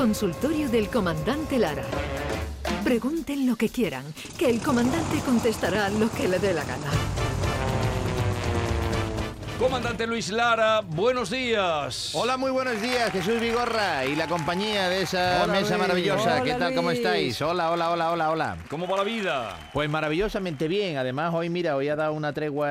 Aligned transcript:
Consultorio 0.00 0.66
del 0.70 0.88
Comandante 0.88 1.58
Lara. 1.58 1.84
Pregunten 2.82 3.46
lo 3.46 3.54
que 3.54 3.68
quieran, 3.68 4.02
que 4.38 4.48
el 4.48 4.62
comandante 4.62 5.18
contestará 5.26 5.90
lo 5.90 6.10
que 6.10 6.26
le 6.26 6.38
dé 6.38 6.54
la 6.54 6.64
gana. 6.64 6.90
Comandante 9.58 10.06
Luis 10.06 10.30
Lara, 10.30 10.80
buenos 10.80 11.28
días. 11.28 12.12
Hola, 12.14 12.38
muy 12.38 12.50
buenos 12.50 12.80
días, 12.80 13.12
Jesús 13.12 13.38
Vigorra 13.38 14.06
y 14.06 14.16
la 14.16 14.26
compañía 14.26 14.88
de 14.88 15.02
esa 15.02 15.42
Hola, 15.44 15.52
mesa 15.52 15.74
Luis. 15.76 15.80
maravillosa. 15.80 16.34
Hola, 16.36 16.44
¿Qué 16.44 16.54
tal? 16.54 16.74
¿Cómo 16.74 16.90
estáis? 16.92 17.42
Hola, 17.42 17.70
hola, 17.70 17.90
hola, 17.90 18.10
hola, 18.10 18.30
hola. 18.30 18.56
¿Cómo 18.70 18.88
va 18.88 18.96
la 18.96 19.04
vida? 19.04 19.58
Pues 19.74 19.90
maravillosamente 19.90 20.66
bien. 20.66 20.96
Además, 20.96 21.34
hoy, 21.34 21.50
mira, 21.50 21.76
hoy 21.76 21.90
ha 21.90 21.96
dado 21.96 22.14
una 22.14 22.32
tregua 22.32 22.70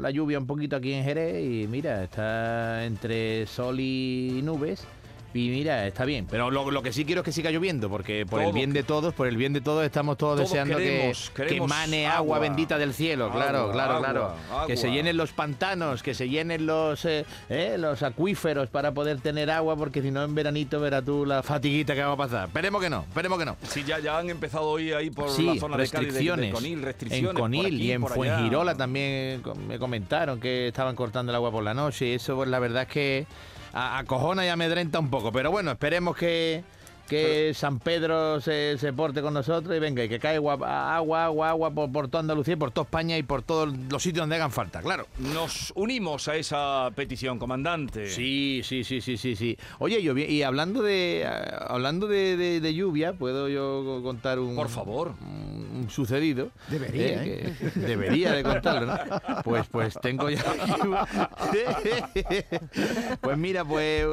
la 0.00 0.10
lluvia 0.12 0.38
un 0.38 0.46
poquito 0.46 0.76
aquí 0.76 0.92
en 0.92 1.02
Jerez 1.02 1.44
y 1.44 1.66
mira, 1.66 2.04
está 2.04 2.84
entre 2.84 3.44
sol 3.48 3.80
y 3.80 4.40
nubes. 4.44 4.86
Y 5.32 5.48
mira, 5.50 5.86
está 5.86 6.04
bien. 6.04 6.26
Pero 6.28 6.50
lo, 6.50 6.70
lo 6.72 6.82
que 6.82 6.92
sí 6.92 7.04
quiero 7.04 7.20
es 7.20 7.24
que 7.24 7.30
siga 7.32 7.50
lloviendo, 7.52 7.88
porque 7.88 8.26
por 8.26 8.42
el 8.42 8.52
bien 8.52 8.72
de 8.72 8.82
todos, 8.82 9.14
por 9.14 9.28
el 9.28 9.36
bien 9.36 9.52
de 9.52 9.60
todos, 9.60 9.84
estamos 9.84 10.16
todos, 10.18 10.36
Todos 10.36 10.50
deseando 10.50 10.76
que- 10.76 10.84
queremos- 10.84 11.30
que, 11.30 11.60
mane 11.60 12.06
agua, 12.08 12.16
agua. 12.36 12.38
bendita 12.40 12.78
del 12.78 12.92
cielo. 12.94 13.30
claro, 13.30 13.58
Agua, 13.60 13.72
claro, 13.72 13.92
agua, 13.94 14.34
claro. 14.48 14.66
Que 14.66 14.76
se 14.76 14.90
llenen 14.90 15.16
los 15.16 15.30
pantanos, 15.32 16.02
que 16.02 16.14
se 16.14 16.28
llenen 16.28 16.66
los, 16.66 17.04
eh, 17.04 17.24
eh, 17.48 17.76
los 17.78 18.02
acuíferos 18.02 18.68
para 18.70 18.92
poder 18.92 19.20
tener 19.20 19.50
agua, 19.50 19.76
porque 19.76 20.02
si 20.02 20.10
no 20.10 20.24
en 20.24 20.34
veranito 20.34 20.80
verás 20.80 21.04
tú 21.04 21.24
la 21.24 21.42
fatiguita 21.44 21.94
que 21.94 22.02
va 22.02 22.12
a 22.12 22.16
pasar. 22.16 22.48
Esperemos 22.48 22.82
que 22.82 22.90
no, 22.90 23.02
esperemos 23.08 23.38
que 23.38 23.44
no. 23.44 23.56
Sí, 23.68 23.84
ya, 23.86 24.00
ya 24.00 24.18
han 24.18 24.30
empezado 24.30 24.68
hoy 24.68 24.92
ahí 24.92 25.10
por 25.10 25.30
Sí, 25.30 25.44
la 25.46 25.54
zona 25.60 25.76
de 25.76 25.88
Cádiz, 25.88 25.92
de- 25.92 25.98
de, 26.00 26.06
restricciones. 26.10 26.52
Conil, 26.54 26.82
restricciones. 26.82 27.30
en 27.30 27.36
Conil 27.36 27.66
aquí, 27.66 27.76
y 27.76 27.92
en. 27.92 28.04
Fuengirola 28.06 28.74
también 28.74 29.42
me 29.68 29.78
comentaron 29.78 30.40
que 30.40 30.66
estaban 30.68 30.96
cortando 30.96 31.30
el 31.30 31.36
agua 31.36 31.52
por 31.52 31.62
la 31.62 31.72
noche. 31.74 32.08
Y 32.08 32.12
eso, 32.14 32.34
pues 32.34 32.48
la 32.48 32.58
verdad 32.58 32.82
es 32.82 32.88
que 32.88 33.26
acojona 33.72 34.44
y 34.44 34.48
amedrenta 34.48 34.98
un 34.98 35.10
poco. 35.10 35.32
Pero 35.32 35.50
bueno, 35.50 35.70
esperemos 35.72 36.16
que, 36.16 36.62
que 37.08 37.52
San 37.54 37.80
Pedro 37.80 38.40
se, 38.40 38.78
se 38.78 38.92
porte 38.92 39.20
con 39.20 39.34
nosotros 39.34 39.76
y 39.76 39.80
venga, 39.80 40.04
y 40.04 40.08
que 40.08 40.20
caiga 40.20 40.36
agua, 40.52 40.96
agua, 40.96 41.24
agua, 41.24 41.48
agua 41.50 41.70
por, 41.72 41.90
por 41.90 42.06
toda 42.08 42.20
Andalucía 42.20 42.54
y 42.54 42.56
por 42.56 42.70
toda 42.70 42.84
España 42.84 43.18
y 43.18 43.24
por 43.24 43.42
todos 43.42 43.68
los 43.90 44.00
sitios 44.02 44.22
donde 44.22 44.36
hagan 44.36 44.52
falta, 44.52 44.80
claro. 44.80 45.06
Nos 45.18 45.72
unimos 45.74 46.28
a 46.28 46.36
esa 46.36 46.88
petición, 46.94 47.38
comandante. 47.40 48.08
Sí, 48.08 48.60
sí, 48.64 48.84
sí, 48.84 49.00
sí, 49.00 49.16
sí, 49.16 49.34
sí. 49.34 49.58
Oye, 49.80 50.00
yo, 50.02 50.16
y 50.16 50.42
hablando 50.44 50.82
de 50.82 51.28
hablando 51.66 52.06
de, 52.06 52.36
de- 52.36 52.60
de 52.60 52.74
lluvia, 52.74 53.12
puedo 53.14 53.48
yo 53.48 54.00
contar 54.04 54.38
un 54.38 54.54
Por 54.54 54.68
favor. 54.68 55.14
un 55.20 55.59
sucedido. 55.88 56.50
Debería, 56.68 57.24
Eh, 57.24 57.54
que 57.58 57.70
debería 57.80 58.32
de 58.32 58.42
contarlo, 58.42 58.86
¿no? 58.86 58.98
Pues 59.44 59.66
pues 59.68 59.94
tengo 60.02 60.28
ya 60.28 60.40
aquí- 60.40 60.82
Pues 63.20 63.38
mira, 63.38 63.64
pues 63.64 64.06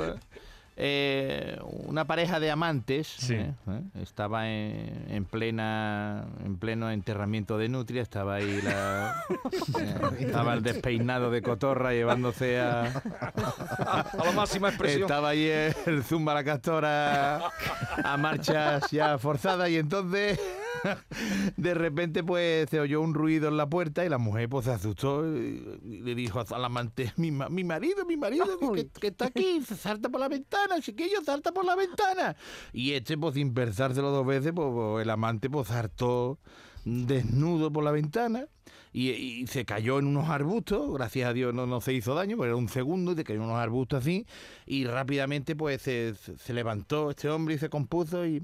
eh, 0.79 1.59
una 1.87 2.05
pareja 2.05 2.39
de 2.39 2.51
amantes 2.51 3.07
Sí. 3.07 3.33
eh, 3.33 3.51
eh, 3.67 3.81
estaba 4.03 4.47
en, 4.47 5.05
en 5.09 5.25
plena 5.25 6.25
en 6.45 6.57
pleno 6.57 6.91
enterramiento 6.91 7.57
de 7.57 7.67
nutria, 7.67 8.03
estaba 8.03 8.35
ahí 8.35 8.61
la 8.61 9.23
eh, 9.79 9.95
estaba 10.19 10.53
el 10.53 10.61
despeinado 10.61 11.31
de 11.31 11.41
cotorra 11.41 11.93
llevándose 11.93 12.59
a 12.59 12.83
A 12.83 14.23
la 14.23 14.31
máxima 14.35 14.69
expresión. 14.69 15.01
estaba 15.03 15.29
ahí 15.29 15.49
el 15.87 16.03
Zumba 16.03 16.35
la 16.35 16.43
Castora 16.43 17.41
a 18.03 18.17
marchas 18.17 18.91
ya 18.91 19.17
forzadas 19.17 19.69
y 19.71 19.77
entonces 19.77 20.39
de 21.57 21.73
repente 21.73 22.23
pues 22.23 22.69
se 22.69 22.79
oyó 22.79 23.01
un 23.01 23.13
ruido 23.13 23.47
en 23.47 23.57
la 23.57 23.67
puerta 23.69 24.05
y 24.05 24.09
la 24.09 24.17
mujer 24.17 24.49
pues 24.49 24.65
se 24.65 24.71
asustó 24.71 25.25
y 25.27 26.01
le 26.03 26.15
dijo 26.15 26.43
al 26.49 26.65
amante, 26.65 27.13
mi, 27.17 27.31
ma- 27.31 27.49
mi 27.49 27.63
marido, 27.63 28.05
mi 28.05 28.17
marido 28.17 28.45
que, 28.99 29.07
está 29.07 29.25
aquí, 29.25 29.61
salta 29.61 30.09
por 30.09 30.19
la 30.19 30.27
ventana, 30.27 30.79
chiquillo, 30.81 31.21
salta 31.23 31.51
por 31.51 31.65
la 31.65 31.75
ventana. 31.75 32.35
Y 32.73 32.93
este 32.93 33.17
pues 33.17 33.35
sin 33.35 33.53
pensárselo 33.53 34.11
dos 34.11 34.25
veces, 34.25 34.51
pues, 34.55 34.67
pues, 34.73 35.03
el 35.03 35.09
amante 35.09 35.49
pues 35.49 35.67
saltó 35.67 36.39
desnudo 36.87 37.71
por 37.71 37.83
la 37.83 37.91
ventana 37.91 38.47
y, 38.93 39.45
se 39.47 39.65
cayó 39.65 39.99
en 39.99 40.07
unos 40.07 40.29
arbustos, 40.29 40.91
gracias 40.93 41.29
a 41.29 41.33
Dios 41.33 41.53
no, 41.53 41.67
no 41.67 41.81
se 41.81 41.93
hizo 41.93 42.15
daño, 42.15 42.37
porque 42.37 42.47
era 42.47 42.55
un 42.55 42.69
segundo 42.69 43.11
y 43.11 43.15
se 43.15 43.23
cayó 43.23 43.39
en 43.39 43.45
unos 43.45 43.57
arbustos 43.59 43.99
así 43.99 44.25
y 44.65 44.85
rápidamente 44.85 45.55
pues 45.55 45.81
se- 45.81 46.15
se 46.15 46.53
levantó 46.53 47.11
este 47.11 47.29
hombre 47.29 47.55
y 47.55 47.57
se 47.59 47.69
compuso 47.69 48.25
y, 48.25 48.43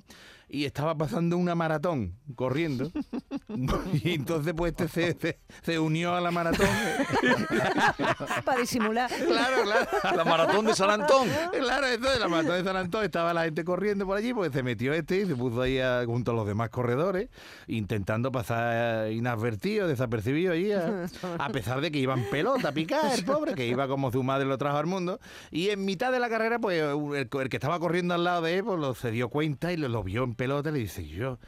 y 0.49 0.65
estaba 0.65 0.95
pasando 0.95 1.37
una 1.37 1.55
maratón 1.55 2.13
corriendo 2.35 2.91
y 4.03 4.13
entonces 4.13 4.53
pues 4.55 4.71
este 4.71 4.87
se, 4.87 5.19
se- 5.19 5.39
se 5.61 5.79
unió 5.79 6.15
a 6.15 6.21
la 6.21 6.31
maratón 6.31 6.67
para 8.45 8.59
disimular. 8.59 9.09
claro, 9.09 9.63
claro 9.63 10.17
La 10.17 10.23
maratón 10.25 10.65
de 10.65 10.73
San 10.75 10.89
Antón. 10.89 11.27
Claro, 11.51 11.87
eso 11.87 12.09
de 12.09 12.19
la 12.19 12.27
maratón 12.27 12.57
de 12.57 12.63
San 12.63 12.75
Antón 12.77 13.03
estaba 13.03 13.33
la 13.33 13.43
gente 13.45 13.63
corriendo 13.63 14.05
por 14.05 14.17
allí, 14.17 14.33
pues 14.33 14.51
se 14.51 14.63
metió 14.63 14.93
este 14.93 15.21
y 15.21 15.25
se 15.25 15.35
puso 15.35 15.61
ahí 15.61 15.79
a- 15.79 16.03
junto 16.05 16.31
a 16.31 16.33
los 16.35 16.47
demás 16.47 16.69
corredores, 16.69 17.29
intentando 17.67 18.31
pasar 18.31 19.11
inadvertido, 19.11 19.87
desapercibido 19.87 20.53
allí, 20.53 20.71
a, 20.71 21.05
a 21.39 21.49
pesar 21.49 21.81
de 21.81 21.91
que 21.91 21.99
iba 21.99 22.13
en 22.13 22.29
pelota 22.29 22.69
a 22.69 22.71
picar, 22.71 23.13
el 23.17 23.25
pobre, 23.25 23.55
que 23.55 23.67
iba 23.67 23.87
como 23.87 24.11
su 24.11 24.23
madre 24.23 24.45
lo 24.45 24.57
trajo 24.57 24.77
al 24.77 24.85
mundo. 24.87 25.19
Y 25.51 25.69
en 25.69 25.85
mitad 25.85 26.11
de 26.11 26.19
la 26.19 26.29
carrera, 26.29 26.59
pues 26.59 26.81
el, 26.81 27.29
el 27.41 27.49
que 27.49 27.57
estaba 27.57 27.79
corriendo 27.79 28.13
al 28.13 28.23
lado 28.23 28.41
de 28.43 28.57
él, 28.57 28.63
pues 28.63 28.79
lo, 28.79 28.95
se 28.95 29.11
dio 29.11 29.29
cuenta 29.29 29.71
y 29.71 29.77
lo, 29.77 29.87
lo 29.89 30.03
vio 30.03 30.23
en 30.23 30.35
pelota 30.35 30.69
y 30.69 30.73
le 30.73 30.79
dice, 30.79 31.05
yo, 31.07 31.37
¿cu- 31.37 31.41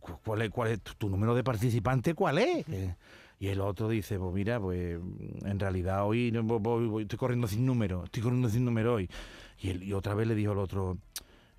¿cuál 0.00 0.42
es, 0.42 0.50
cuál 0.50 0.70
es 0.72 0.80
tu, 0.80 0.94
tu 0.94 1.08
número 1.08 1.34
de 1.34 1.44
participante? 1.44 2.14
¿Cuál 2.14 2.38
es? 2.38 2.66
Y 3.38 3.48
el 3.48 3.60
otro 3.60 3.88
dice, 3.88 4.18
pues 4.18 4.32
mira, 4.32 4.60
pues 4.60 4.98
en 5.44 5.58
realidad 5.58 6.06
hoy 6.06 6.30
voy- 6.30 6.58
voy- 6.60 6.86
voy- 6.86 7.02
estoy 7.02 7.18
corriendo 7.18 7.48
sin 7.48 7.66
número, 7.66 8.04
estoy 8.04 8.22
corriendo 8.22 8.48
sin 8.48 8.64
número 8.64 8.94
hoy. 8.94 9.08
Y, 9.60 9.84
y 9.84 9.92
otra 9.92 10.14
vez 10.14 10.28
le 10.28 10.34
dijo 10.36 10.52
al 10.52 10.58
otro, 10.58 10.96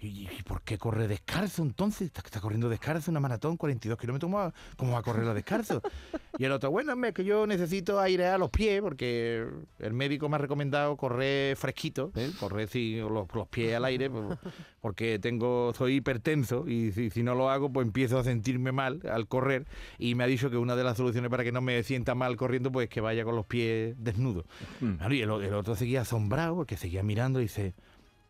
¿y, 0.04 0.30
y 0.40 0.44
por 0.44 0.62
qué 0.62 0.78
corre 0.78 1.08
descalzo 1.08 1.64
entonces? 1.64 2.08
Está, 2.08 2.22
está 2.26 2.40
corriendo 2.42 2.70
descalzo 2.70 3.12
una 3.12 3.20
maratón, 3.20 3.58
42 3.58 3.98
kilómetros, 3.98 4.30
¿cómo 4.30 4.38
va, 4.38 4.54
cómo 4.78 4.94
va 4.94 5.00
a 5.00 5.04
correrla 5.04 5.34
descalzo? 5.34 5.82
Y 6.40 6.46
el 6.46 6.52
otro, 6.52 6.72
bueno, 6.72 6.94
es 7.06 7.14
que 7.14 7.24
yo 7.24 7.46
necesito 7.46 8.00
airear 8.00 8.40
los 8.40 8.50
pies 8.50 8.82
porque 8.82 9.46
el 9.78 9.94
médico 9.94 10.30
me 10.30 10.36
ha 10.36 10.40
recomendado 10.40 10.98
correr 10.98 11.56
fresquito, 11.56 12.12
¿eh? 12.16 12.32
correr 12.40 12.68
sí, 12.68 12.96
los, 12.98 13.28
los 13.32 13.48
pies 13.50 13.76
al 13.76 13.86
aire, 13.86 14.10
pues, 14.10 14.40
porque 14.82 15.20
tengo 15.20 15.74
soy 15.76 15.98
hipertenso 15.98 16.68
y 16.68 16.92
si, 16.92 17.12
si 17.12 17.22
no 17.22 17.36
lo 17.36 17.52
hago, 17.52 17.72
pues 17.72 17.86
empiezo 17.86 18.18
a 18.18 18.24
sentirme 18.24 18.72
mal 18.72 19.02
al 19.12 19.28
correr. 19.28 19.68
Y 20.00 20.16
me 20.16 20.24
ha 20.24 20.28
dicho 20.28 20.50
que 20.50 20.58
una 20.58 20.76
de 20.76 20.84
las 20.84 20.98
soluciones 20.98 21.30
para 21.30 21.44
que 21.44 21.52
no 21.52 21.62
me 21.62 21.84
sienta 21.84 22.16
mal 22.16 22.36
corriendo, 22.36 22.72
pues 22.72 22.90
que 22.90 23.00
vaya 23.00 23.24
con 23.24 23.36
los 23.36 23.46
pies 23.46 23.96
desnudos. 24.00 24.46
Claro, 24.80 25.14
y 25.14 25.22
el, 25.22 25.30
el 25.30 25.54
otro 25.54 25.76
seguía 25.76 26.02
asombrado 26.02 26.56
porque 26.56 26.78
seguía 26.78 27.04
mirando 27.04 27.42
y 27.42 27.44
dice, 27.44 27.76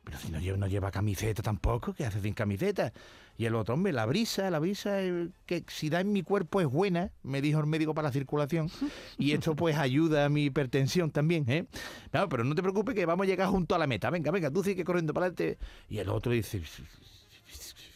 pero 0.04 0.18
si 0.20 0.30
no 0.30 0.40
lleva, 0.40 0.58
no 0.58 0.68
lleva 0.68 0.92
camiseta 0.92 1.42
tampoco, 1.42 1.94
¿qué 1.94 2.06
hace 2.06 2.20
sin 2.22 2.34
camiseta? 2.34 2.92
Y 3.38 3.46
el 3.46 3.56
otro, 3.56 3.74
hombre, 3.74 3.94
la 3.94 4.06
brisa, 4.06 4.50
la 4.52 4.60
brisa 4.60 5.02
eh, 5.02 5.30
que 5.46 5.64
si 5.68 5.90
da 5.90 6.02
en 6.02 6.12
mi 6.12 6.22
cuerpo 6.22 6.62
es 6.62 6.68
buena, 6.68 7.10
me 7.24 7.42
dijo 7.42 7.60
el 7.60 7.66
médico 7.66 7.94
para 7.94 8.10
la 8.10 8.12
circulación, 8.12 8.70
y 9.18 9.32
esto 9.32 9.56
pues 9.56 9.78
ayuda 9.78 10.26
a 10.26 10.30
mi 10.30 10.46
hipertensión 10.46 11.10
también, 11.10 11.50
¿eh? 11.50 11.66
Claro, 12.12 12.30
pero 12.30 12.44
no 12.44 12.54
te 12.54 12.62
preocupes 12.62 12.94
que 12.96 13.06
vamos 13.06 13.24
a 13.26 13.28
llegar 13.28 13.48
junto 13.50 13.74
a 13.76 13.78
la 13.80 13.88
meta, 13.88 14.10
venga, 14.10 14.30
venga, 14.30 14.52
tú 14.52 14.64
sigue 14.64 14.84
corriendo 14.84 15.14
para 15.14 15.28
adelante. 15.28 15.58
Y 15.90 15.98
el 15.98 16.10
otro 16.10 16.32
dice, 16.32 16.62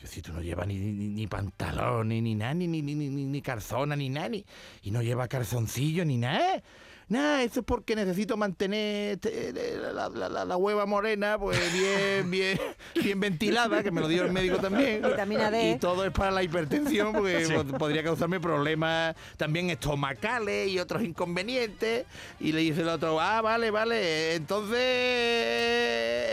si 0.03 0.21
tú 0.21 0.31
no 0.31 0.41
llevas 0.41 0.67
ni, 0.67 0.75
ni, 0.77 1.09
ni 1.09 1.27
pantalón, 1.27 2.07
ni, 2.07 2.21
ni 2.21 2.33
nada, 2.35 2.53
ni, 2.53 2.67
ni, 2.67 2.81
ni, 2.81 2.95
ni, 2.95 3.09
ni 3.09 3.41
calzona, 3.41 3.95
ni 3.95 4.09
nada, 4.09 4.29
ni- 4.29 4.45
y 4.81 4.91
no 4.91 5.01
lleva 5.01 5.27
calzoncillo, 5.27 6.05
ni 6.05 6.17
nada. 6.17 6.63
Nada, 7.09 7.41
eso 7.43 7.61
es 7.61 7.65
porque 7.65 7.95
necesito 7.95 8.35
mantener 8.35 9.13
este, 9.13 9.53
la, 9.93 10.09
la, 10.09 10.27
la- 10.27 10.43
la 10.45 10.57
hueva 10.57 10.85
morena 10.85 11.37
pues 11.39 11.57
bien, 11.71 12.29
bien, 12.37 12.59
bien 13.01 13.19
ventilada, 13.21 13.81
que 13.81 13.91
me 13.91 14.01
lo 14.01 14.09
dio 14.09 14.25
el 14.25 14.33
médico 14.33 14.57
también. 14.57 15.01
Vitamina 15.01 15.49
D. 15.49 15.71
Y 15.71 15.77
todo 15.79 16.03
es 16.03 16.11
para 16.11 16.31
la 16.31 16.43
hipertensión, 16.43 17.13
porque 17.13 17.47
pod- 17.47 17.77
podría 17.77 18.03
causarme 18.03 18.41
problemas 18.41 19.15
también 19.37 19.69
estomacales 19.69 20.67
y 20.69 20.79
otros 20.79 21.01
inconvenientes. 21.01 22.05
Y 22.41 22.51
le 22.51 22.59
dice 22.59 22.81
el 22.81 22.89
otro, 22.89 23.21
ah, 23.21 23.41
vale, 23.41 23.71
vale, 23.71 24.35
entonces 24.35 24.77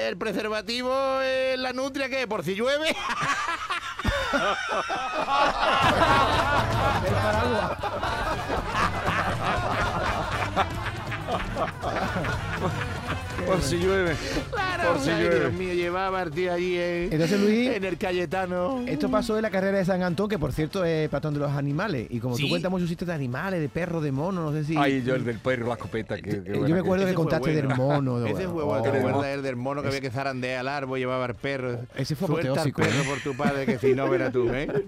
el 0.08 0.16
preservativo 0.16 1.20
es 1.20 1.56
la 1.58 1.72
nutria, 1.72 2.08
¿qué? 2.08 2.26
¿Por 2.26 2.42
si 2.44 2.54
llueve? 2.56 2.96
Por 13.54 13.62
si 13.62 13.76
llueve. 13.78 14.14
Claro, 14.52 14.92
Por 14.94 15.00
si 15.02 15.10
ay, 15.10 15.22
llueve. 15.22 15.40
Dios 15.40 15.52
mío, 15.52 15.74
llevaba 15.74 16.06
a 16.08 16.10
Martí 16.10 16.48
allí 16.48 16.76
en, 16.78 17.12
Entonces, 17.12 17.40
Luis, 17.40 17.70
en 17.70 17.84
el 17.84 17.96
Cayetano. 17.98 18.82
esto 18.86 19.10
pasó 19.10 19.36
en 19.36 19.42
la 19.42 19.50
carrera 19.50 19.78
de 19.78 19.84
San 19.84 20.02
Antón, 20.02 20.28
que 20.28 20.38
por 20.38 20.52
cierto 20.52 20.84
es 20.84 21.08
patrón 21.08 21.34
de 21.34 21.40
los 21.40 21.50
animales. 21.52 22.06
Y 22.10 22.20
como 22.20 22.36
¿Sí? 22.36 22.42
tú 22.44 22.48
cuentas 22.50 22.70
muchos 22.70 22.88
sitios 22.88 23.08
de 23.08 23.14
animales, 23.14 23.60
de 23.60 23.68
perros, 23.68 24.02
de 24.02 24.12
monos, 24.12 24.52
no 24.52 24.58
sé 24.58 24.64
si. 24.64 24.76
Ay, 24.76 25.02
yo 25.04 25.14
el 25.14 25.24
del 25.24 25.38
perro, 25.38 25.66
la 25.68 25.74
escopeta. 25.74 26.16
Que, 26.18 26.30
Eh, 26.30 26.42
yo 26.46 26.68
me 26.68 26.78
acuerdo 26.80 27.06
que 27.06 27.14
contaste 27.14 27.52
bueno. 27.52 27.68
del 27.68 27.76
mono. 27.76 28.20
de- 28.20 28.30
Ese 28.32 28.48
fue 28.48 28.62
Oh. 28.62 28.66
bueno, 28.66 28.82
¿te 28.82 28.88
del 28.90 28.98
acuerdas 28.98 29.16
mono. 29.22 29.28
el 29.28 29.42
del 29.42 29.56
mono 29.56 29.82
que 29.82 29.88
había 29.88 30.00
que 30.00 30.10
zarandear 30.10 30.60
al 30.60 30.68
árbol, 30.68 30.98
llevaba 30.98 31.24
al 31.24 31.34
perro? 31.34 31.78
Ese 31.96 32.16
fue 32.16 32.26
Suelta 32.28 32.62
al 32.62 32.72
perro 32.72 32.88
¿eh? 32.90 33.04
por 33.08 33.20
tu 33.20 33.34
padre, 33.36 33.66
que 33.66 33.78
si 33.78 33.94
no, 33.94 34.08
verás 34.08 34.32
tú, 34.32 34.48
¿eh? 34.52 34.68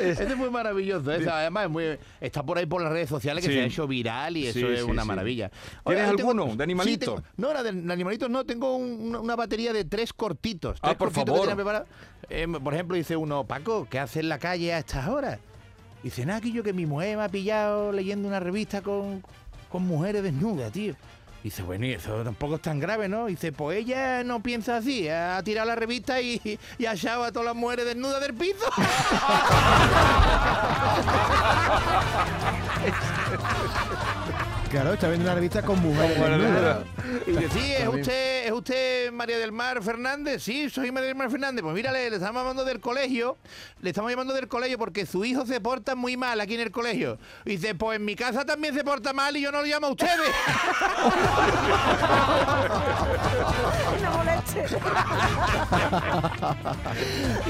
Ese 0.00 0.36
fue 0.36 0.50
maravilloso. 0.50 1.12
ese, 1.12 1.28
además, 1.30 1.64
es 1.64 1.70
muy- 1.70 1.98
está 2.20 2.42
por 2.42 2.58
ahí 2.58 2.66
por 2.66 2.82
las 2.82 2.92
redes 2.92 3.08
sociales 3.08 3.44
que 3.44 3.50
Sí. 3.50 3.56
se 3.56 3.62
ha 3.62 3.66
hecho 3.66 3.86
viral 3.86 4.36
y 4.36 4.46
eso 4.46 4.58
Sí, 4.58 4.64
es 4.66 4.80
sí, 4.84 4.90
una 4.90 5.04
maravilla. 5.04 5.50
¿Tienes 5.84 6.04
tengo- 6.16 6.30
alguno 6.30 6.56
de 6.56 6.64
animalito? 6.64 7.16
Sí, 7.16 7.22
tengo- 7.36 7.52
no, 7.54 7.62
de 7.62 7.68
animalitos 7.92 8.30
no, 8.30 8.44
tengo 8.44 8.76
un- 8.76 9.14
una, 9.16 9.36
batería 9.36 9.72
de 9.72 9.84
tres 9.84 10.12
cortitos. 10.12 10.78
Ah, 10.82 10.88
tres 10.88 10.96
por 10.96 11.08
cortitos 11.12 11.46
favor. 11.46 11.86
Eh, 12.28 12.46
por 12.62 12.74
ejemplo, 12.74 12.96
dice 12.96 13.16
uno, 13.16 13.44
Paco, 13.44 13.86
¿qué 13.90 13.98
hace 13.98 14.20
en 14.20 14.28
la 14.28 14.38
calle 14.38 14.72
a 14.72 14.78
estas 14.78 15.08
horas? 15.08 15.38
Dice, 16.02 16.24
nada, 16.26 16.40
que 16.40 16.50
yo 16.50 16.62
que 16.62 16.72
mi 16.72 16.86
mujer 16.86 17.16
me 17.16 17.24
ha 17.24 17.28
pillado 17.28 17.92
leyendo 17.92 18.26
una 18.28 18.40
revista 18.40 18.82
con, 18.82 19.22
con 19.68 19.82
mujeres 19.86 20.22
desnudas, 20.22 20.72
tío. 20.72 20.94
Dice, 21.42 21.62
bueno, 21.62 21.86
y 21.86 21.92
eso 21.92 22.22
tampoco 22.22 22.54
es 22.56 22.62
tan 22.62 22.78
grave, 22.78 23.08
¿no? 23.08 23.26
Dice, 23.26 23.50
pues 23.52 23.78
ella 23.78 24.22
no 24.22 24.42
piensa 24.42 24.76
así, 24.76 25.08
ha 25.08 25.42
tirado 25.42 25.66
la 25.66 25.74
revista 25.74 26.20
y, 26.20 26.40
y 26.78 26.86
ha 26.86 26.92
echado 26.92 27.24
a 27.24 27.32
todas 27.32 27.46
las 27.46 27.56
mujeres 27.56 27.84
desnudas 27.84 28.20
del 28.20 28.34
piso. 28.34 28.64
Claro, 34.72 34.94
está 34.94 35.08
viendo 35.08 35.26
una 35.26 35.34
revista 35.34 35.60
con 35.60 35.82
mujeres. 35.82 36.18
Desnudas. 36.18 36.78
Y 37.26 37.30
dice, 37.32 37.48
sí, 37.50 37.72
¿es 37.74 37.86
usted, 37.86 38.46
¿es 38.46 38.52
usted 38.52 39.12
María 39.12 39.36
del 39.36 39.52
Mar 39.52 39.82
Fernández? 39.82 40.42
Sí, 40.42 40.70
soy 40.70 40.90
María 40.90 41.08
del 41.08 41.14
Mar 41.14 41.30
Fernández. 41.30 41.62
Pues 41.62 41.74
mírale, 41.74 42.08
le 42.08 42.16
estamos 42.16 42.40
llamando 42.40 42.64
del 42.64 42.80
colegio, 42.80 43.36
le 43.82 43.90
estamos 43.90 44.10
llamando 44.10 44.32
del 44.32 44.48
colegio 44.48 44.78
porque 44.78 45.04
su 45.04 45.26
hijo 45.26 45.44
se 45.44 45.60
porta 45.60 45.94
muy 45.94 46.16
mal 46.16 46.40
aquí 46.40 46.54
en 46.54 46.62
el 46.62 46.70
colegio. 46.70 47.18
Y 47.44 47.50
dice, 47.50 47.74
pues 47.74 47.96
en 47.96 48.06
mi 48.06 48.16
casa 48.16 48.46
también 48.46 48.74
se 48.74 48.82
porta 48.82 49.12
mal 49.12 49.36
y 49.36 49.42
yo 49.42 49.52
no 49.52 49.60
lo 49.60 49.66
llamo 49.66 49.88
a 49.88 49.90
ustedes. 49.90 50.32
No 54.02 54.10
moleste. 54.16 54.66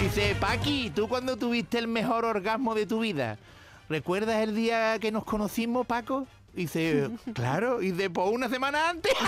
Dice, 0.00 0.36
Paqui, 0.40 0.90
¿tú 0.90 1.06
cuándo 1.08 1.36
tuviste 1.36 1.78
el 1.78 1.86
mejor 1.86 2.24
orgasmo 2.24 2.74
de 2.74 2.84
tu 2.84 2.98
vida? 2.98 3.38
¿Recuerdas 3.88 4.42
el 4.42 4.56
día 4.56 4.98
que 4.98 5.12
nos 5.12 5.24
conocimos, 5.24 5.86
Paco? 5.86 6.26
Dice, 6.54 7.08
claro, 7.34 7.80
y 7.82 7.90
de 7.92 8.10
pues 8.10 8.28
una 8.30 8.48
semana 8.48 8.90
antes. 8.90 9.12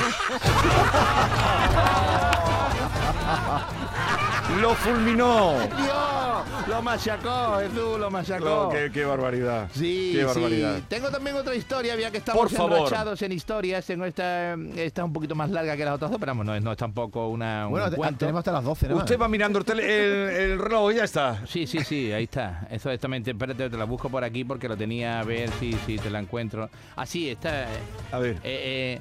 ¡Lo 4.61 4.75
fulminó! 4.75 5.55
Dios, 5.59 6.69
lo 6.69 6.83
machacó, 6.83 7.57
Jesús, 7.59 7.99
lo 7.99 8.11
machacó. 8.11 8.45
No, 8.45 8.69
qué, 8.69 8.91
qué 8.93 9.05
barbaridad. 9.05 9.69
Sí, 9.75 10.13
Qué 10.15 10.27
sí. 10.33 10.85
Tengo 10.89 11.11
también 11.11 11.35
otra 11.37 11.55
historia, 11.55 11.97
ya 11.97 12.11
que 12.11 12.19
estamos 12.19 12.41
Por 12.43 12.51
favor. 12.51 12.79
enrachados 12.79 13.21
en 13.23 13.33
historias. 13.33 13.85
Tengo 13.87 14.05
esta, 14.05 14.55
esta 14.77 15.05
un 15.05 15.13
poquito 15.13 15.35
más 15.35 15.51
larga 15.51 15.77
que 15.77 15.85
las 15.85 15.95
otras 15.95 16.11
dos, 16.11 16.21
pero 16.21 16.31
vamos, 16.31 16.47
no 16.47 16.55
es, 16.55 16.63
no 16.63 16.71
es 16.73 16.77
tampoco 16.79 17.29
una, 17.29 17.67
un 17.67 17.73
Bueno, 17.73 17.91
te- 17.91 18.17
tenemos 18.19 18.41
hasta 18.41 18.53
las 18.53 18.65
12, 18.65 18.89
¿no? 18.89 18.97
Usted 18.97 19.19
va 19.19 19.29
mirando 19.29 19.59
el, 19.59 19.65
tele- 19.65 19.83
el, 19.83 20.31
el 20.53 20.59
reloj 20.59 20.93
y 20.93 20.97
ya 20.97 21.05
está. 21.05 21.45
Sí, 21.47 21.67
sí, 21.67 21.81
sí, 21.83 22.13
ahí 22.13 22.25
está. 22.25 22.67
Eso 22.71 22.91
exactamente. 22.91 23.31
Espérate, 23.33 23.71
te 23.71 23.77
la 23.77 23.85
busco 23.85 24.09
por 24.09 24.23
aquí 24.25 24.45
porque 24.45 24.69
lo 24.69 24.77
tenía 24.77 25.21
a 25.21 25.25
ver 25.25 25.51
si, 25.59 25.73
si 25.87 25.97
te 25.99 26.11
la 26.11 26.21
encuentro. 26.21 26.69
Ah, 26.97 27.07
sí, 27.15 27.29
está. 27.31 27.73
eh, 27.73 27.79
A 28.11 28.19
ver. 28.19 28.37
eh, 28.39 28.41
eh, 28.45 29.01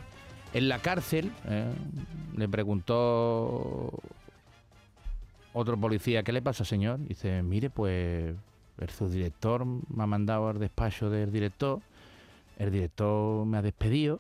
en 0.53 0.69
la 0.69 0.77
cárcel 0.77 1.31
le 2.37 2.47
preguntó 2.47 3.91
otro 5.51 5.77
policía, 5.77 6.21
¿qué 6.21 6.31
le 6.31 6.41
pasa, 6.43 6.63
señor? 6.63 6.99
Dice, 7.07 7.41
mire, 7.41 7.71
pues 7.71 8.35
el 8.77 8.89
subdirector 8.89 9.65
me 9.65 10.03
ha 10.03 10.05
mandado 10.05 10.47
al 10.49 10.59
despacho 10.59 11.09
del 11.09 11.31
director, 11.31 11.79
el 12.59 12.71
director 12.71 13.47
me 13.47 13.57
ha 13.57 13.61
despedido, 13.63 14.19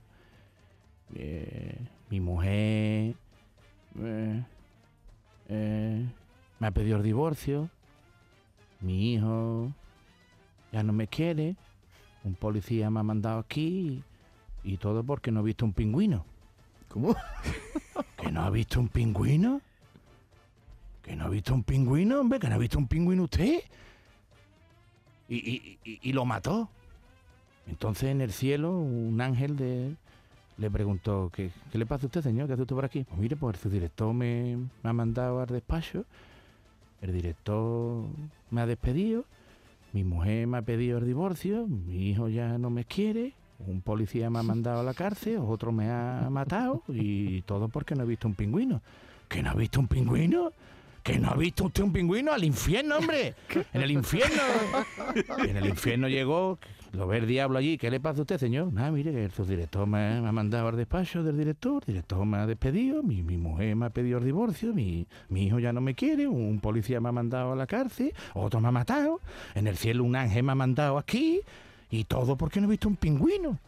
eh, 1.13 1.77
mi 2.09 2.19
mujer 2.19 3.13
eh, 3.99 4.43
eh, 5.49 6.05
me 6.59 6.67
ha 6.67 6.71
pedido 6.71 6.97
el 6.97 7.03
divorcio, 7.03 7.69
mi 8.79 9.13
hijo 9.13 9.71
ya 10.71 10.81
no 10.81 10.93
me 10.93 11.07
quiere, 11.07 11.55
un 12.23 12.35
policía 12.35 12.89
me 12.89 12.99
ha 12.99 13.03
mandado 13.03 13.39
aquí 13.39 14.03
y 14.63 14.77
todo 14.77 15.03
porque 15.03 15.31
no 15.31 15.41
he 15.41 15.43
visto 15.43 15.65
un 15.65 15.73
pingüino. 15.73 16.25
¿Cómo? 16.89 17.15
¿Que 18.17 18.31
no 18.31 18.43
ha 18.43 18.49
visto 18.49 18.79
un 18.79 18.87
pingüino? 18.87 19.61
¿Que 21.01 21.15
no 21.15 21.25
ha 21.25 21.29
visto 21.29 21.53
un 21.53 21.63
pingüino, 21.63 22.21
hombre? 22.21 22.39
¿Que 22.39 22.47
no 22.47 22.55
ha 22.55 22.59
visto 22.59 22.77
un 22.77 22.87
pingüino 22.87 23.23
usted? 23.23 23.59
Y, 25.27 25.35
y- 25.37 25.79
y- 25.83 25.99
y 26.01 26.13
lo 26.13 26.25
mató. 26.25 26.69
Entonces 27.67 28.09
en 28.09 28.21
el 28.21 28.31
cielo 28.31 28.77
un 28.77 29.19
ángel 29.21 29.55
de, 29.55 29.95
le 30.57 30.69
preguntó, 30.71 31.31
¿qué, 31.33 31.51
qué 31.71 31.77
le 31.77 31.85
pasa 31.85 32.05
a 32.05 32.07
usted, 32.07 32.21
señor? 32.21 32.47
¿Qué 32.47 32.53
hace 32.53 32.61
usted 32.63 32.75
por 32.75 32.85
aquí? 32.85 33.03
Pues 33.05 33.19
mire, 33.19 33.35
pues 33.35 33.63
el 33.65 33.71
director 33.71 34.13
me, 34.13 34.57
me 34.57 34.89
ha 34.89 34.93
mandado 34.93 35.39
al 35.41 35.47
despacho, 35.47 36.05
el 37.01 37.13
director 37.13 38.03
me 38.51 38.61
ha 38.61 38.65
despedido, 38.65 39.23
mi 39.93 40.03
mujer 40.03 40.47
me 40.47 40.57
ha 40.57 40.61
pedido 40.63 40.97
el 40.97 41.05
divorcio, 41.05 41.67
mi 41.67 42.09
hijo 42.09 42.27
ya 42.27 42.57
no 42.57 42.69
me 42.69 42.83
quiere, 42.83 43.33
un 43.59 43.81
policía 43.81 44.29
me 44.29 44.39
ha 44.39 44.43
mandado 44.43 44.81
a 44.81 44.83
la 44.83 44.93
cárcel, 44.93 45.37
otro 45.37 45.71
me 45.71 45.89
ha 45.89 46.27
matado 46.29 46.83
y 46.87 47.43
todo 47.43 47.69
porque 47.69 47.95
no 47.95 48.03
he 48.03 48.07
visto 48.07 48.27
un 48.27 48.33
pingüino. 48.33 48.81
¿Que 49.29 49.41
no 49.41 49.51
ha 49.51 49.53
visto 49.53 49.79
un 49.79 49.87
pingüino? 49.87 50.51
¿Que 51.03 51.19
no 51.19 51.29
ha 51.29 51.35
visto 51.35 51.65
usted 51.65 51.83
un 51.83 51.91
pingüino? 51.91 52.31
¡Al 52.31 52.45
infierno, 52.45 52.95
hombre! 52.95 53.35
¡En 53.73 53.81
el 53.81 53.91
infierno! 53.91 54.41
En 55.45 55.57
el 55.57 55.65
infierno 55.65 56.07
llegó, 56.07 56.57
lo 56.93 57.07
ve 57.07 57.17
el 57.17 57.27
diablo 57.27 57.59
allí. 57.59 57.77
¿Qué 57.77 57.91
le 57.91 57.99
pasa 57.99 58.19
a 58.19 58.21
usted, 58.21 58.37
señor? 58.37 58.71
Nada, 58.71 58.89
mire, 58.89 59.25
el 59.25 59.31
subdirector 59.31 59.85
me, 59.85 60.17
ha 60.25 60.31
mandado 60.31 60.69
al 60.69 60.77
despacho 60.77 61.21
del 61.21 61.37
director, 61.37 61.83
el 61.87 61.95
director 61.95 62.25
me 62.25 62.37
ha 62.37 62.47
despedido, 62.47 63.03
mi, 63.03 63.21
mi 63.21 63.35
mujer 63.35 63.75
me 63.75 63.87
ha 63.87 63.89
pedido 63.89 64.19
el 64.19 64.23
divorcio, 64.23 64.73
mi, 64.73 65.05
mi 65.27 65.47
hijo 65.47 65.59
ya 65.59 65.73
no 65.73 65.81
me 65.81 65.93
quiere, 65.93 66.25
un 66.25 66.61
policía 66.61 67.01
me 67.01 67.09
ha 67.09 67.11
mandado 67.11 67.51
a 67.51 67.55
la 67.57 67.67
cárcel, 67.67 68.13
otro 68.33 68.61
me 68.61 68.69
ha 68.69 68.71
matado, 68.71 69.19
en 69.55 69.67
el 69.67 69.75
cielo 69.75 70.05
un 70.05 70.15
ángel 70.15 70.43
me 70.43 70.53
ha 70.53 70.55
mandado 70.55 70.97
aquí, 70.97 71.41
y 71.91 72.05
todo 72.05 72.37
porque 72.37 72.61
no 72.61 72.67
he 72.67 72.71
visto 72.71 72.87
un 72.87 72.95
pingüino. 72.95 73.59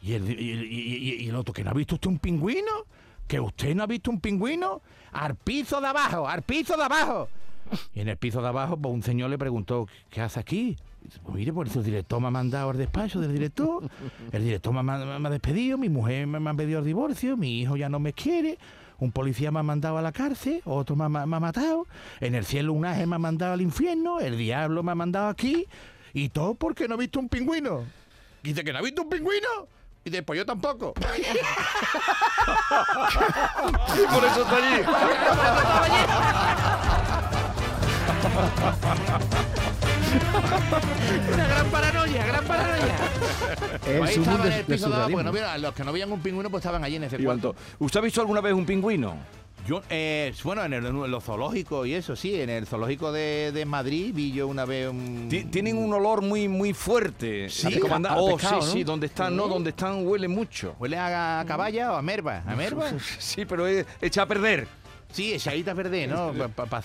Y 0.00 0.12
el, 0.12 0.40
y 0.40 1.28
el 1.28 1.34
otro, 1.34 1.52
¿que 1.52 1.64
no 1.64 1.70
ha 1.70 1.74
visto 1.74 1.96
usted 1.96 2.08
un 2.08 2.20
pingüino? 2.20 2.86
¿Que 3.28 3.38
usted 3.38 3.74
no 3.74 3.84
ha 3.84 3.86
visto 3.86 4.10
un 4.10 4.20
pingüino? 4.20 4.80
Al 5.12 5.36
piso 5.36 5.80
de 5.80 5.86
abajo, 5.86 6.26
al 6.28 6.42
piso 6.42 6.76
de 6.76 6.82
abajo. 6.82 7.28
Y 7.94 8.00
en 8.00 8.08
el 8.08 8.16
piso 8.16 8.40
de 8.40 8.48
abajo, 8.48 8.76
pues 8.76 8.94
un 8.94 9.02
señor 9.02 9.28
le 9.30 9.36
preguntó, 9.38 9.86
¿qué 10.10 10.22
hace 10.22 10.40
aquí? 10.40 10.76
Pues 11.22 11.36
mire, 11.36 11.52
pues 11.52 11.74
el 11.76 11.84
director 11.84 12.20
me 12.20 12.28
ha 12.28 12.30
mandado 12.30 12.70
al 12.70 12.76
despacho 12.78 13.20
del 13.20 13.32
director, 13.32 13.88
el 14.32 14.42
director 14.44 14.72
me, 14.82 14.92
ha- 14.92 15.30
despedido, 15.30 15.78
mi 15.78 15.88
mujer 15.88 16.26
me 16.26 16.50
ha 16.50 16.54
pedido 16.54 16.80
el 16.80 16.84
divorcio, 16.86 17.36
mi 17.36 17.60
hijo 17.60 17.76
ya 17.76 17.88
no 17.88 17.98
me 18.00 18.12
quiere, 18.12 18.58
un 18.98 19.12
policía 19.12 19.50
me 19.50 19.60
ha 19.60 19.62
mandado 19.62 19.96
a 19.98 20.02
la 20.02 20.12
cárcel, 20.12 20.60
otro 20.64 20.96
me, 20.96 21.04
ha- 21.04 21.08
me 21.26 21.36
ha 21.36 21.40
matado, 21.40 21.86
en 22.20 22.34
el 22.34 22.44
cielo 22.44 22.72
un 22.72 22.84
ángel 22.84 23.06
me 23.06 23.16
ha 23.16 23.18
mandado 23.20 23.52
al 23.52 23.60
infierno, 23.62 24.18
el 24.20 24.36
diablo 24.38 24.82
me 24.82 24.92
ha 24.92 24.94
mandado 24.96 25.28
aquí, 25.28 25.66
y 26.14 26.30
todo 26.30 26.54
porque 26.54 26.88
no 26.88 26.94
he 26.94 26.98
visto 26.98 27.20
un 27.20 27.28
pingüino. 27.28 27.84
Dice 28.42 28.64
que 28.64 28.72
no 28.72 28.78
ha 28.78 28.82
visto 28.82 29.02
un 29.02 29.08
pingüino. 29.10 29.48
Y 30.08 30.10
dice, 30.10 30.22
pues 30.22 30.38
yo 30.38 30.46
tampoco. 30.46 30.94
Por 34.10 34.24
eso 34.24 34.42
está 34.42 34.56
allí. 34.56 34.82
Una 41.34 41.46
gran 41.46 41.66
paranoia, 41.70 42.26
gran 42.26 42.44
paranoia. 42.44 42.96
El 43.86 44.02
Ahí 44.02 44.14
estaban 44.14 44.46
en 44.46 44.52
el 44.52 44.64
piso 44.64 44.88
de 44.88 44.94
abajo, 44.94 45.10
surrealismo. 45.10 45.12
bueno, 45.16 45.32
mira, 45.32 45.58
los 45.58 45.74
que 45.74 45.84
no 45.84 45.92
veían 45.92 46.10
un 46.10 46.20
pingüino 46.20 46.48
pues 46.50 46.62
estaban 46.62 46.82
allí 46.84 46.96
en 46.96 47.04
ese 47.04 47.16
Y 47.20 47.24
cuarto. 47.24 47.54
¿Usted 47.78 48.00
ha 48.00 48.02
visto 48.02 48.20
alguna 48.22 48.40
vez 48.40 48.54
un 48.54 48.64
pingüino? 48.64 49.16
Yo, 49.68 49.82
eh, 49.90 50.32
bueno, 50.44 50.64
en, 50.64 50.72
el, 50.72 50.86
en 50.86 51.10
los 51.10 51.22
zoológicos 51.24 51.86
y 51.86 51.92
eso, 51.94 52.16
sí, 52.16 52.40
en 52.40 52.48
el 52.48 52.66
zoológico 52.66 53.12
de, 53.12 53.52
de 53.52 53.66
Madrid 53.66 54.12
vi 54.14 54.32
yo 54.32 54.48
una 54.48 54.64
vez 54.64 54.88
un... 54.88 55.26
Ti- 55.28 55.44
Tienen 55.44 55.76
un 55.76 55.92
olor 55.92 56.22
muy 56.22 56.48
muy 56.48 56.72
fuerte. 56.72 57.50
Sí, 57.50 57.78
oh, 57.78 58.36
pescado, 58.36 58.38
sí, 58.38 58.46
¿no? 58.50 58.62
sí, 58.62 58.84
donde 58.84 59.06
están, 59.08 59.36
no, 59.36 59.46
donde 59.46 59.68
están 59.70 60.06
huele 60.06 60.26
mucho. 60.26 60.74
¿Huele 60.78 60.96
a, 60.96 61.44
caballa 61.46 61.92
o 61.92 61.96
a 61.96 62.02
merva? 62.02 62.42
¿A 62.46 62.56
merva? 62.56 62.90
Sí, 63.18 63.44
pero 63.44 63.66
echa 64.00 64.22
a 64.22 64.26
perder. 64.26 64.66
Sí, 65.10 65.32
echadita 65.32 65.72
verde, 65.74 66.06
¿no? 66.06 66.32
Pa-. 66.54 66.82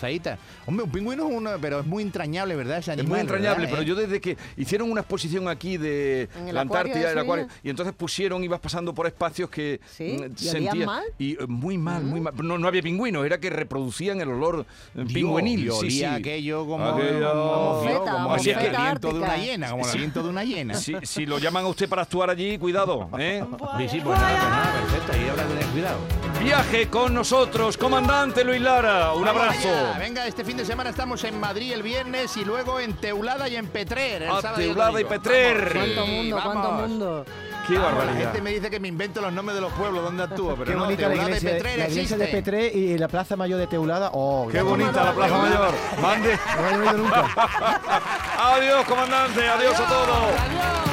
Hombre, 0.65 0.86
un 0.86 0.92
pingüino 0.92 1.27
es 1.30 1.36
una, 1.36 1.58
pero 1.58 1.82
es 1.82 1.86
muy 1.86 2.03
entrañable, 2.03 2.56
¿verdad? 2.56 2.77
Ese 2.77 2.92
Es 2.92 3.00
animal, 3.00 3.10
muy 3.12 3.20
entrañable, 3.20 3.65
¿verdad, 3.65 3.70
pero 3.72 3.82
eh? 3.82 3.86
yo 3.86 3.96
desde 3.96 4.22
que 4.22 4.38
hicieron 4.56 4.89
una 4.89 5.01
exposición 5.01 5.50
aquí 5.50 5.77
de 5.77 6.30
En 6.38 6.48
el 6.48 6.56
la 6.56 6.62
acuario 6.62 6.94
Antártida, 6.94 7.08
de 7.08 7.12
el 7.13 7.20
acuario, 7.20 7.46
Sevilla. 7.46 7.60
y 7.63 7.70
entonces 7.70 7.94
pusieron, 7.96 8.44
ibas 8.44 8.60
pasando 8.62 8.94
por 8.94 9.08
espacios 9.08 9.50
que 9.50 9.82
¿Sí? 9.92 10.18
mm, 10.20 10.34
¿Y 10.42 10.50
olían 10.50 10.86
mal? 10.86 11.03
Mm. 11.03 11.13
y 11.24 11.32
eh, 11.34 11.38
muy 11.48 11.77
mal, 11.77 12.03
muy 12.03 12.22
mal. 12.22 12.34
No, 12.42 12.58
no 12.58 12.68
había 12.68 12.82
pingüinos, 12.82 13.25
era 13.25 13.39
que 13.39 13.50
reproducían 13.50 14.22
el 14.22 14.30
olor 14.30 14.65
eh, 14.96 15.03
Dios, 15.03 15.13
pingüinil. 15.13 15.68
y 15.84 15.92
sí, 15.92 16.03
aquello 16.06 16.65
como, 16.65 16.86
Aquello- 16.86 17.32
como, 17.34 18.36
el 18.36 18.48
aliento 18.75 19.10
de 19.10 19.15
una 19.15 19.27
ártica. 19.27 19.38
hiena, 19.38 19.70
como 19.72 19.84
el 19.86 19.92
aliento 19.92 20.24
de 20.24 20.30
una 20.30 20.44
hiena. 20.46 20.74
Si, 20.75 20.96
si 21.03 21.25
lo 21.25 21.39
llaman 21.39 21.65
a 21.65 21.68
usted 21.68 21.89
para 21.89 22.03
actuar 22.03 22.30
allí, 22.30 22.58
cuidado, 22.58 23.10
¿eh? 23.20 23.44
Sí, 23.77 23.89
sí, 23.89 24.01
pues 24.01 24.18
nada, 24.18 24.39
pues 24.39 24.50
nada, 24.50 24.82
perfecto, 24.82 25.12
ahí 25.12 25.30
habrá 25.30 25.44
que 25.44 25.50
tener 25.50 25.65
cuidado. 25.68 25.98
Viaje 26.42 26.88
con 26.89 27.13
nosotros, 27.13 27.77
comandante 27.77 28.12
Luis 28.46 28.62
Lara. 28.62 29.13
Un 29.13 29.24
Vamos 29.25 29.41
abrazo. 29.41 29.67
allá. 29.70 29.98
Venga, 29.98 30.27
este 30.27 30.43
fin 30.46 30.55
de 30.55 30.65
semana 30.65 30.91
estamos 30.91 31.24
en 31.24 31.39
Madrid 31.39 31.74
el 31.74 31.82
viernes 31.82 32.38
y 32.38 32.46
luego 32.46 32.79
en 32.79 32.93
Teulada 32.93 33.50
y 33.50 33.55
en 33.55 33.65
Petrer. 33.67 34.22
el 34.24 34.29
A 34.29 34.39
sábado 34.41 34.62
el 34.62 34.67
Teulada 34.67 34.91
y 34.91 35.03
domingo. 35.03 35.10
Petrer. 35.10 35.58
Vamos, 35.58 35.74
Cuánto 35.74 36.05
sí, 36.05 36.12
mundo, 36.12 36.39
cuánto 36.43 36.62
vamos. 36.70 36.89
mundo. 36.89 37.25
Qué 37.67 37.74
Vamos, 37.75 37.91
La 37.91 37.98
barbaridad. 37.98 38.24
gente 38.25 38.41
me 38.41 38.50
dice 38.51 38.70
que 38.70 38.79
me 38.79 38.88
invento 38.89 39.20
los 39.22 39.34
nombres 39.34 39.55
de 39.55 39.62
los 39.62 39.74
pueblos 39.74 40.03
donde 40.03 40.24
actúo, 40.24 40.53
pero 40.55 40.65
Qué 40.65 40.74
no, 40.77 40.84
bonita 40.84 41.01
la 41.03 41.08
Teulada 41.10 41.29
y 41.29 41.32
iglesia, 41.34 41.50
Petrer 41.51 41.79
la 41.79 41.88
iglesia 41.89 42.17
de 42.17 42.24
existe. 42.25 42.41
Petré 42.51 42.67
y 42.67 42.98
la 42.98 43.08
Plaza 43.08 43.36
Mayor 43.36 43.60
de 43.60 43.67
Teulada. 43.67 44.10
Oh, 44.13 44.48
Qué 44.51 44.62
bonita 44.62 45.03
la 45.05 45.13
Plaza 45.13 45.38
Mayor. 45.38 45.74
Mande. 46.01 46.39
No 46.58 46.70
he 46.70 46.75
oído 46.77 46.93
nunca. 46.98 47.25
Adiós, 48.38 48.86
comandante. 48.86 49.48
Adiós 49.50 49.79
a 49.79 49.86
todos. 49.88 50.10
Adiós. 50.39 50.84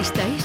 Esta 0.00 0.22
es 0.26 0.44